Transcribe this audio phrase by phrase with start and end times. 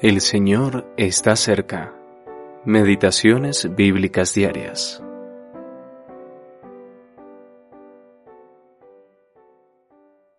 [0.00, 1.92] El Señor está cerca.
[2.64, 5.02] Meditaciones bíblicas diarias.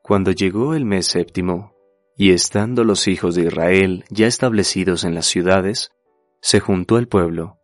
[0.02, 1.76] Cuando llegó el mes séptimo,
[2.16, 5.92] y estando los hijos de Israel ya establecidos en las ciudades,
[6.40, 7.58] se juntó el pueblo,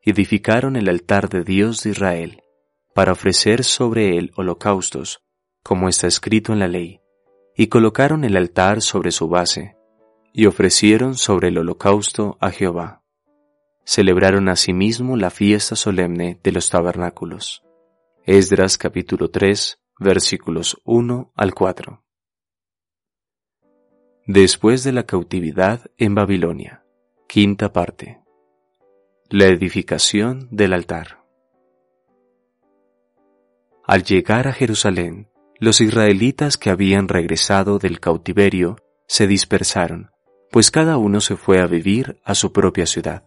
[0.00, 2.42] edificaron el altar de Dios de Israel,
[2.94, 5.20] para ofrecer sobre él holocaustos,
[5.62, 7.02] como está escrito en la ley,
[7.54, 9.76] y colocaron el altar sobre su base,
[10.32, 13.02] y ofrecieron sobre el holocausto a Jehová.
[13.84, 17.62] Celebraron asimismo la fiesta solemne de los tabernáculos.
[18.24, 22.04] Esdras capítulo 3 versículos 1 al 4.
[24.26, 26.84] Después de la cautividad en Babilonia.
[27.28, 28.20] Quinta parte.
[29.28, 31.24] La edificación del altar.
[33.84, 35.28] Al llegar a Jerusalén,
[35.58, 38.76] los israelitas que habían regresado del cautiverio
[39.06, 40.11] se dispersaron
[40.52, 43.24] pues cada uno se fue a vivir a su propia ciudad.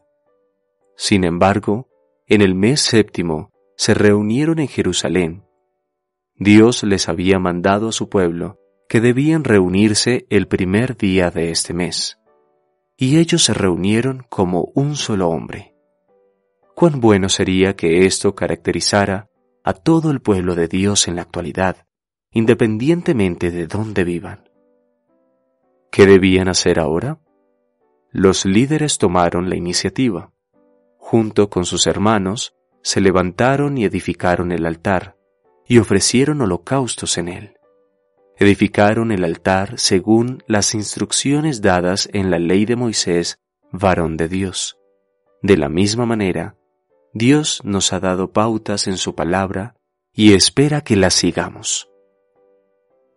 [0.95, 1.90] Sin embargo,
[2.27, 5.43] en el mes séptimo se reunieron en Jerusalén.
[6.35, 11.73] Dios les había mandado a su pueblo que debían reunirse el primer día de este
[11.73, 12.20] mes,
[12.95, 15.76] y ellos se reunieron como un solo hombre.
[16.76, 19.29] Cuán bueno sería que esto caracterizara
[19.63, 21.87] a todo el pueblo de Dios en la actualidad,
[22.32, 24.54] independientemente de dónde vivan.
[25.96, 27.21] ¿Qué debían hacer ahora?
[28.12, 30.34] Los líderes tomaron la iniciativa.
[30.98, 35.16] Junto con sus hermanos, se levantaron y edificaron el altar,
[35.66, 37.57] y ofrecieron holocaustos en él.
[38.35, 43.40] Edificaron el altar según las instrucciones dadas en la ley de Moisés,
[43.71, 44.77] varón de Dios.
[45.41, 46.57] De la misma manera,
[47.13, 49.77] Dios nos ha dado pautas en su palabra
[50.12, 51.90] y espera que las sigamos.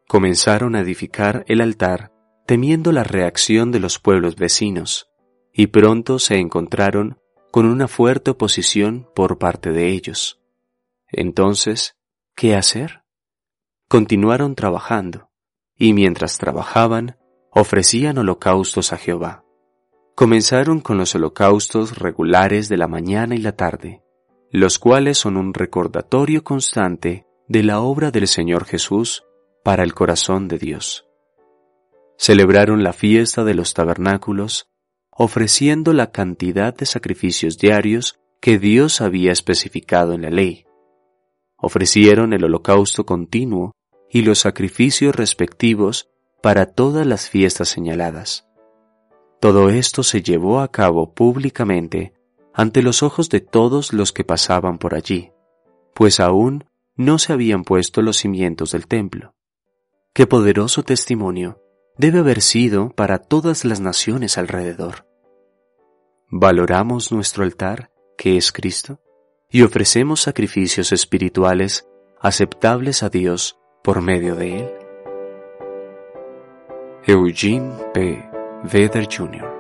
[0.06, 2.12] Comenzaron a edificar el altar
[2.48, 5.10] temiendo la reacción de los pueblos vecinos,
[5.52, 7.18] y pronto se encontraron
[7.50, 10.40] con una fuerte oposición por parte de ellos.
[11.08, 11.98] Entonces,
[12.34, 13.02] ¿qué hacer?
[13.86, 15.28] Continuaron trabajando,
[15.76, 17.18] y mientras trabajaban,
[17.50, 19.44] ofrecían holocaustos a Jehová.
[20.14, 24.02] Comenzaron con los holocaustos regulares de la mañana y la tarde,
[24.50, 29.22] los cuales son un recordatorio constante de la obra del Señor Jesús
[29.62, 31.07] para el corazón de Dios
[32.18, 34.68] celebraron la fiesta de los tabernáculos,
[35.10, 40.66] ofreciendo la cantidad de sacrificios diarios que Dios había especificado en la ley.
[41.56, 43.72] Ofrecieron el holocausto continuo
[44.10, 46.10] y los sacrificios respectivos
[46.42, 48.46] para todas las fiestas señaladas.
[49.40, 52.14] Todo esto se llevó a cabo públicamente
[52.52, 55.30] ante los ojos de todos los que pasaban por allí,
[55.94, 56.64] pues aún
[56.96, 59.34] no se habían puesto los cimientos del templo.
[60.12, 61.60] Qué poderoso testimonio
[61.98, 65.06] debe haber sido para todas las naciones alrededor.
[66.30, 69.00] Valoramos nuestro altar, que es Cristo,
[69.50, 71.88] y ofrecemos sacrificios espirituales
[72.20, 74.70] aceptables a Dios por medio de Él.
[77.06, 78.28] Eugene P.
[78.64, 79.57] Vedder Jr.